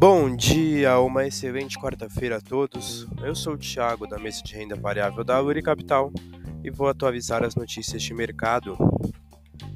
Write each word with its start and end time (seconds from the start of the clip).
Bom 0.00 0.36
dia, 0.36 0.96
uma 1.00 1.26
excelente 1.26 1.76
quarta-feira 1.76 2.36
a 2.36 2.40
todos. 2.40 3.04
Eu 3.20 3.34
sou 3.34 3.54
o 3.54 3.58
Thiago 3.58 4.06
da 4.06 4.16
mesa 4.16 4.40
de 4.44 4.54
renda 4.54 4.76
variável 4.76 5.24
da 5.24 5.40
Luri 5.40 5.60
Capital 5.60 6.12
e 6.62 6.70
vou 6.70 6.86
atualizar 6.86 7.42
as 7.42 7.56
notícias 7.56 8.00
de 8.00 8.14
mercado. 8.14 8.78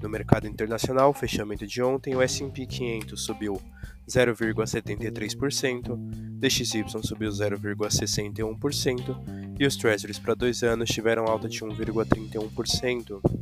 No 0.00 0.08
mercado 0.08 0.46
internacional, 0.46 1.12
fechamento 1.12 1.66
de 1.66 1.82
ontem, 1.82 2.14
o 2.14 2.22
S&P 2.22 2.66
500 2.66 3.20
subiu 3.20 3.60
0,73%, 4.08 5.98
DXY 6.38 6.84
subiu 7.02 7.30
0,61% 7.30 9.56
e 9.58 9.66
os 9.66 9.76
Treasuries 9.76 10.20
para 10.20 10.34
dois 10.34 10.62
anos 10.62 10.88
tiveram 10.88 11.24
alta 11.24 11.48
de 11.48 11.58
1,31%. 11.58 13.41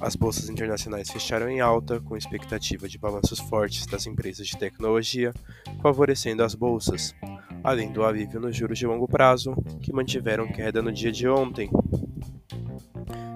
As 0.00 0.14
bolsas 0.14 0.50
internacionais 0.50 1.10
fecharam 1.10 1.48
em 1.48 1.60
alta, 1.60 2.00
com 2.00 2.16
expectativa 2.16 2.86
de 2.86 2.98
balanços 2.98 3.40
fortes 3.40 3.86
das 3.86 4.06
empresas 4.06 4.46
de 4.46 4.56
tecnologia, 4.56 5.32
favorecendo 5.82 6.44
as 6.44 6.54
bolsas, 6.54 7.14
além 7.64 7.90
do 7.90 8.04
alívio 8.04 8.38
nos 8.38 8.54
juros 8.54 8.78
de 8.78 8.86
longo 8.86 9.08
prazo, 9.08 9.56
que 9.80 9.92
mantiveram 9.92 10.46
queda 10.46 10.82
no 10.82 10.92
dia 10.92 11.10
de 11.10 11.26
ontem. 11.26 11.70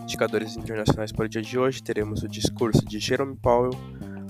Indicadores 0.02 0.56
internacionais 0.56 1.12
para 1.12 1.24
o 1.24 1.28
dia 1.28 1.40
de 1.40 1.58
hoje, 1.58 1.82
teremos 1.82 2.22
o 2.22 2.28
discurso 2.28 2.84
de 2.84 2.98
Jerome 2.98 3.36
Powell 3.36 3.72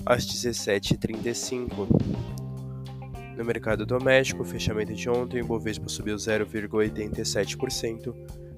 às 0.05 0.25
17h35. 0.25 2.40
No 3.41 3.45
mercado 3.45 3.85
doméstico, 3.87 4.43
o 4.43 4.45
fechamento 4.45 4.93
de 4.93 5.09
ontem, 5.09 5.41
o 5.41 5.47
Bovespa 5.47 5.89
subiu 5.89 6.15
0,87%, 6.15 8.13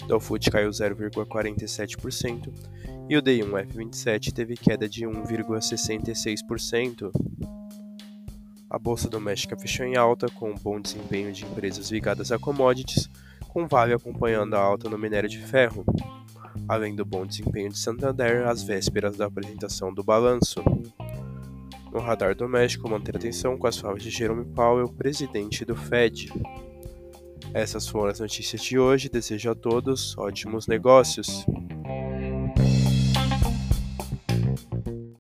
Dow 0.09 0.19
caiu 0.51 0.71
0,47% 0.71 2.53
e 3.09 3.15
o 3.15 3.21
D1F27 3.21 4.33
teve 4.33 4.57
queda 4.57 4.89
de 4.89 5.05
1,66%. 5.05 7.09
A 8.69 8.77
bolsa 8.77 9.09
doméstica 9.09 9.57
fechou 9.57 9.85
em 9.85 9.95
alta, 9.95 10.27
com 10.27 10.51
um 10.51 10.55
bom 10.55 10.81
desempenho 10.81 11.31
de 11.31 11.45
empresas 11.45 11.89
ligadas 11.89 12.33
a 12.33 12.37
commodities, 12.37 13.09
com 13.47 13.65
Vale 13.65 13.93
acompanhando 13.93 14.55
a 14.55 14.59
alta 14.59 14.89
no 14.89 14.97
minério 14.97 15.29
de 15.29 15.37
ferro, 15.37 15.85
além 16.67 16.93
do 16.93 17.05
bom 17.05 17.25
desempenho 17.25 17.69
de 17.69 17.79
Santander 17.79 18.49
às 18.49 18.61
vésperas 18.61 19.15
da 19.15 19.27
apresentação 19.27 19.93
do 19.93 20.03
balanço. 20.03 20.61
No 21.93 21.99
radar 21.99 22.33
doméstico, 22.33 22.89
manter 22.89 23.15
atenção 23.15 23.55
com 23.55 23.67
as 23.67 23.77
falas 23.77 24.01
de 24.01 24.09
Jerome 24.09 24.45
Powell, 24.45 24.89
presidente 24.89 25.63
do 25.63 25.75
Fed. 25.75 26.33
Essas 27.53 27.87
foram 27.87 28.09
as 28.09 28.19
notícias 28.19 28.63
de 28.63 28.79
hoje. 28.79 29.09
Desejo 29.09 29.51
a 29.51 29.55
todos 29.55 30.17
ótimos 30.17 30.65
negócios. 30.65 31.45